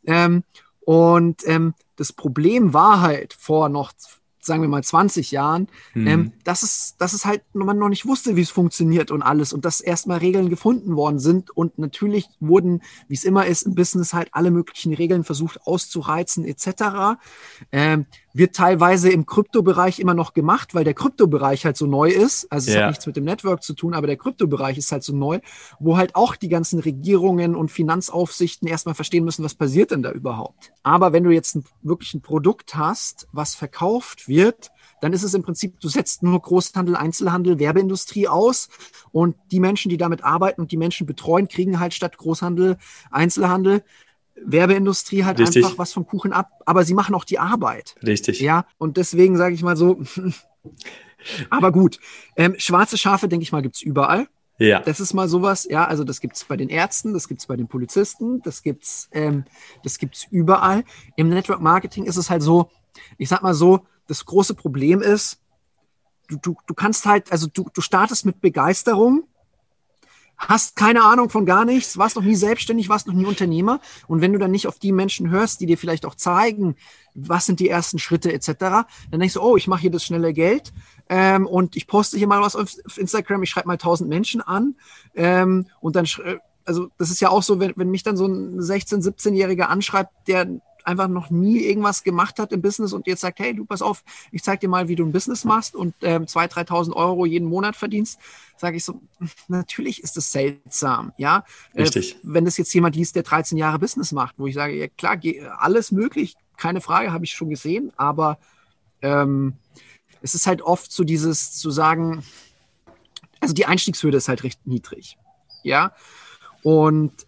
[0.06, 0.44] Ähm,
[0.82, 3.94] und ähm, das Problem war halt vor noch
[4.46, 6.08] sagen wir mal 20 Jahren, mhm.
[6.08, 9.54] ähm, dass, es, dass es halt man noch nicht wusste, wie es funktioniert und alles
[9.54, 13.76] und dass erstmal Regeln gefunden worden sind und natürlich wurden, wie es immer ist im
[13.76, 17.18] Business, halt alle möglichen Regeln versucht auszureizen etc.
[17.72, 22.52] Ähm, wird teilweise im Kryptobereich immer noch gemacht, weil der Kryptobereich halt so neu ist.
[22.52, 22.82] Also es ja.
[22.82, 25.40] hat nichts mit dem Network zu tun, aber der Kryptobereich ist halt so neu,
[25.80, 30.12] wo halt auch die ganzen Regierungen und Finanzaufsichten erstmal verstehen müssen, was passiert denn da
[30.12, 30.72] überhaupt.
[30.82, 35.34] Aber wenn du jetzt ein, wirklich ein Produkt hast, was verkauft wird, dann ist es
[35.34, 38.70] im Prinzip, du setzt nur Großhandel, Einzelhandel, Werbeindustrie aus
[39.12, 42.78] und die Menschen, die damit arbeiten und die Menschen betreuen, kriegen halt statt Großhandel,
[43.12, 43.84] Einzelhandel
[44.36, 45.64] Werbeindustrie halt Richtig.
[45.64, 47.96] einfach was vom Kuchen ab, aber sie machen auch die Arbeit.
[48.06, 48.40] Richtig.
[48.40, 50.02] Ja, und deswegen sage ich mal so,
[51.50, 52.00] aber gut.
[52.36, 54.28] Ähm, schwarze Schafe, denke ich mal, gibt es überall.
[54.60, 54.80] Ja.
[54.80, 57.48] Das ist mal sowas, ja, also das gibt es bei den Ärzten, das gibt es
[57.48, 59.46] bei den Polizisten, das gibt's, ähm,
[59.84, 60.84] das gibt's überall.
[61.16, 62.70] Im Network Marketing ist es halt so,
[63.18, 65.40] ich sag mal so, das große Problem ist,
[66.28, 69.24] du, du, du kannst halt, also du, du startest mit Begeisterung
[70.38, 73.80] hast keine Ahnung von gar nichts, warst noch nie selbstständig, warst noch nie Unternehmer.
[74.08, 76.76] Und wenn du dann nicht auf die Menschen hörst, die dir vielleicht auch zeigen,
[77.14, 80.34] was sind die ersten Schritte etc., dann denkst du, oh, ich mache hier das schnelle
[80.34, 80.74] Geld
[81.10, 84.76] ähm, und ich poste hier mal was auf Instagram, ich schreibe mal tausend Menschen an
[85.16, 86.08] ähm, und dann,
[86.66, 90.12] also das ist ja auch so, wenn, wenn mich dann so ein 16-, 17-Jähriger anschreibt,
[90.28, 90.48] der
[90.84, 94.04] einfach noch nie irgendwas gemacht hat im Business und jetzt sagt, hey, du pass auf,
[94.32, 97.48] ich zeig dir mal, wie du ein Business machst und ähm, 2.000, 3.000 Euro jeden
[97.48, 98.20] Monat verdienst,
[98.58, 99.02] sage ich so,
[99.48, 101.44] natürlich ist das seltsam, ja.
[101.74, 102.16] Äh, Richtig.
[102.16, 104.88] Äh, wenn das jetzt jemand liest, der 13 Jahre Business macht, wo ich sage, ja
[104.88, 105.20] klar,
[105.58, 108.38] alles möglich, keine Frage, habe ich schon gesehen, aber
[109.02, 109.54] ähm,
[110.22, 112.24] es ist halt oft so dieses zu sagen,
[113.40, 115.18] also die Einstiegshürde ist halt recht niedrig,
[115.64, 115.94] ja.
[116.62, 117.26] Und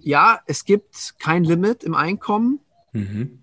[0.00, 2.60] ja, es gibt kein Limit im Einkommen,
[2.92, 3.42] mhm.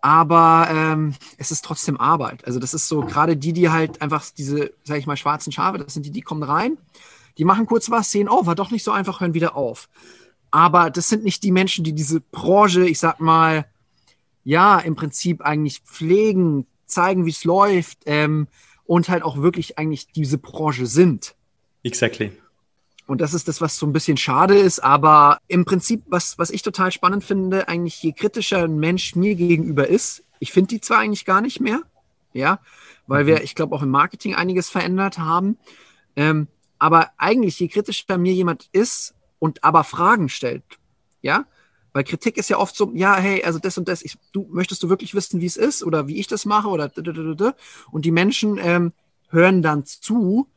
[0.00, 2.44] aber ähm, es ist trotzdem Arbeit.
[2.46, 5.78] Also das ist so, gerade die, die halt einfach diese, sag ich mal, schwarzen Schafe,
[5.78, 6.78] das sind die, die kommen rein,
[7.38, 9.88] die machen kurz was, sehen, oh, war doch nicht so einfach, hören wieder auf.
[10.50, 13.66] Aber das sind nicht die Menschen, die diese Branche, ich sag mal,
[14.44, 18.48] ja, im Prinzip eigentlich pflegen, zeigen, wie es läuft ähm,
[18.84, 21.34] und halt auch wirklich eigentlich diese Branche sind.
[21.82, 22.32] Exactly.
[23.06, 24.82] Und das ist das, was so ein bisschen schade ist.
[24.82, 29.34] Aber im Prinzip, was, was ich total spannend finde, eigentlich je kritischer ein Mensch mir
[29.34, 31.82] gegenüber ist, ich finde die zwar eigentlich gar nicht mehr,
[32.32, 32.60] ja,
[33.06, 33.44] weil wir, mhm.
[33.44, 35.58] ich glaube, auch im Marketing einiges verändert haben.
[36.16, 40.64] Ähm, aber eigentlich, je kritischer mir jemand ist und aber Fragen stellt,
[41.20, 41.46] ja,
[41.92, 44.82] weil Kritik ist ja oft so, ja, hey, also das und das, ich, du möchtest
[44.82, 46.90] du wirklich wissen, wie es ist oder wie ich das mache oder
[47.90, 48.92] und die Menschen ähm,
[49.28, 50.48] hören dann zu,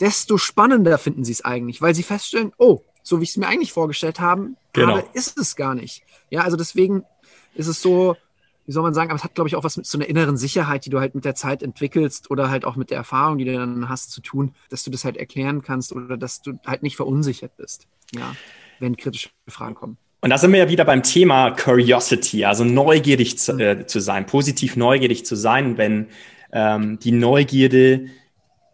[0.00, 3.46] desto spannender finden sie es eigentlich, weil sie feststellen, oh, so wie ich es mir
[3.46, 5.02] eigentlich vorgestellt haben, genau.
[5.12, 6.02] ist es gar nicht.
[6.30, 7.04] Ja, also deswegen
[7.54, 8.16] ist es so,
[8.66, 10.36] wie soll man sagen, aber es hat, glaube ich, auch was mit so einer inneren
[10.36, 13.44] Sicherheit, die du halt mit der Zeit entwickelst oder halt auch mit der Erfahrung, die
[13.44, 16.82] du dann hast, zu tun, dass du das halt erklären kannst oder dass du halt
[16.82, 18.34] nicht verunsichert bist, ja,
[18.80, 19.98] wenn kritische Fragen kommen.
[20.20, 24.26] Und da sind wir ja wieder beim Thema Curiosity, also neugierig zu, äh, zu sein,
[24.26, 26.08] positiv neugierig zu sein, wenn
[26.52, 28.06] ähm, die Neugierde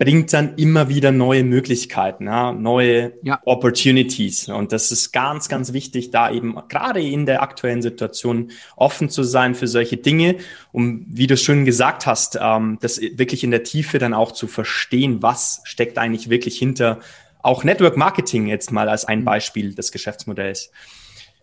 [0.02, 3.40] bringt dann immer wieder neue Möglichkeiten, ja, neue ja.
[3.44, 4.48] Opportunities.
[4.48, 9.22] Und das ist ganz, ganz wichtig, da eben gerade in der aktuellen Situation offen zu
[9.22, 10.38] sein für solche Dinge,
[10.72, 14.48] um, wie du schon gesagt hast, ähm, das wirklich in der Tiefe dann auch zu
[14.48, 16.98] verstehen, was steckt eigentlich wirklich hinter
[17.40, 19.24] auch Network Marketing jetzt mal als ein mhm.
[19.24, 20.72] Beispiel des Geschäftsmodells.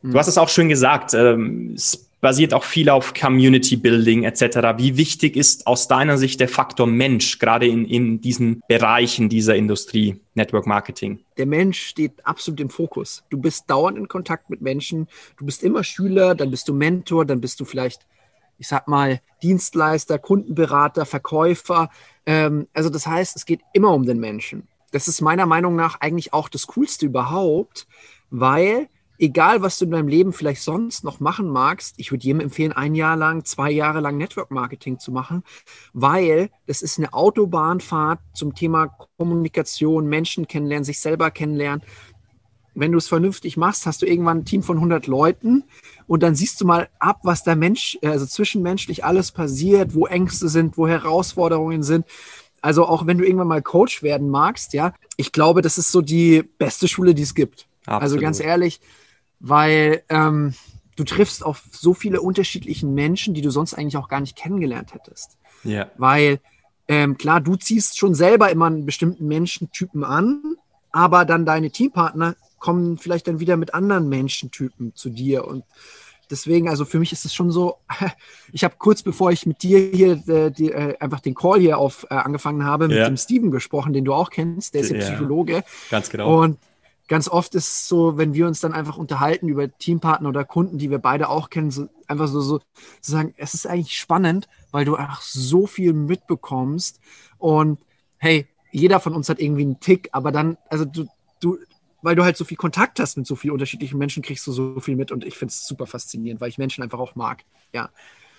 [0.01, 1.75] Du hast es auch schön gesagt, ähm,
[2.21, 4.77] basiert auch viel auf Community Building etc.
[4.77, 9.55] Wie wichtig ist aus deiner Sicht der Faktor Mensch, gerade in, in diesen Bereichen dieser
[9.55, 11.19] Industrie, Network Marketing?
[11.37, 13.23] Der Mensch steht absolut im Fokus.
[13.29, 17.25] Du bist dauernd in Kontakt mit Menschen, du bist immer Schüler, dann bist du Mentor,
[17.25, 18.05] dann bist du vielleicht,
[18.57, 21.89] ich sag mal, Dienstleister, Kundenberater, Verkäufer.
[22.25, 24.67] Ähm, also das heißt, es geht immer um den Menschen.
[24.91, 27.87] Das ist meiner Meinung nach eigentlich auch das Coolste überhaupt,
[28.31, 32.39] weil egal was du in deinem Leben vielleicht sonst noch machen magst, ich würde jedem
[32.39, 35.43] empfehlen, ein Jahr lang, zwei Jahre lang Network Marketing zu machen,
[35.93, 41.83] weil das ist eine Autobahnfahrt zum Thema Kommunikation, Menschen kennenlernen, sich selber kennenlernen.
[42.75, 45.65] Wenn du es vernünftig machst, hast du irgendwann ein Team von 100 Leuten
[46.07, 50.47] und dann siehst du mal ab, was da Mensch, also zwischenmenschlich alles passiert, wo Ängste
[50.47, 52.05] sind, wo Herausforderungen sind.
[52.61, 56.01] Also auch wenn du irgendwann mal Coach werden magst, ja, ich glaube, das ist so
[56.01, 57.67] die beste Schule, die es gibt.
[57.85, 58.01] Absolut.
[58.01, 58.79] Also ganz ehrlich,
[59.39, 60.53] weil ähm,
[60.95, 64.93] du triffst auf so viele unterschiedliche Menschen, die du sonst eigentlich auch gar nicht kennengelernt
[64.93, 65.37] hättest.
[65.63, 65.89] Ja.
[65.97, 66.39] Weil
[66.87, 70.55] ähm, klar, du ziehst schon selber immer einen bestimmten Menschentypen an,
[70.91, 75.63] aber dann deine Teampartner kommen vielleicht dann wieder mit anderen Menschentypen zu dir und
[76.29, 77.77] deswegen, also für mich ist es schon so,
[78.51, 81.77] ich habe kurz bevor ich mit dir hier äh, die, äh, einfach den Call hier
[81.77, 83.05] auf äh, angefangen habe, mit ja.
[83.05, 85.63] dem Steven gesprochen, den du auch kennst, der ist ja, ja Psychologe.
[85.89, 86.41] Ganz genau.
[86.41, 86.57] Und
[87.09, 90.77] ganz oft ist es so, wenn wir uns dann einfach unterhalten über Teampartner oder Kunden,
[90.77, 94.47] die wir beide auch kennen, so, einfach so, so zu sagen, es ist eigentlich spannend,
[94.71, 97.01] weil du einfach so viel mitbekommst
[97.37, 97.79] und
[98.17, 101.07] hey, jeder von uns hat irgendwie einen Tick, aber dann, also du,
[101.41, 101.57] du,
[102.01, 104.79] weil du halt so viel Kontakt hast mit so vielen unterschiedlichen Menschen, kriegst du so
[104.79, 107.43] viel mit und ich finde es super faszinierend, weil ich Menschen einfach auch mag.
[107.73, 107.89] Ja.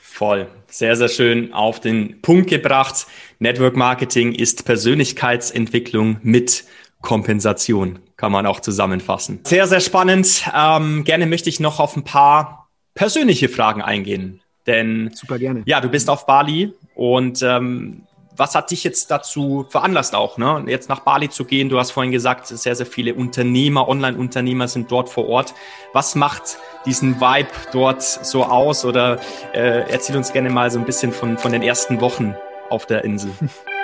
[0.01, 0.49] Voll.
[0.69, 3.07] Sehr, sehr schön auf den Punkt gebracht.
[3.39, 6.65] Network Marketing ist Persönlichkeitsentwicklung mit
[7.01, 9.41] Kompensation, kann man auch zusammenfassen.
[9.45, 10.45] Sehr, sehr spannend.
[10.55, 14.43] Ähm, gerne möchte ich noch auf ein paar persönliche Fragen eingehen.
[14.67, 15.63] Denn Super gerne.
[15.65, 18.03] Ja, du bist auf Bali und ähm,
[18.37, 20.65] was hat dich jetzt dazu veranlasst auch, ne?
[20.67, 21.71] jetzt nach Bali zu gehen?
[21.71, 25.55] Du hast vorhin gesagt, sehr, sehr viele Unternehmer, Online-Unternehmer sind dort vor Ort.
[25.95, 28.85] Was macht diesen Vibe dort so aus?
[28.85, 29.19] Oder
[29.55, 32.35] äh, erzähl uns gerne mal so ein bisschen von, von den ersten Wochen
[32.69, 33.33] auf der Insel.